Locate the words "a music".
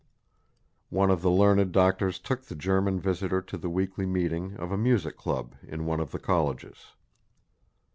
4.71-5.15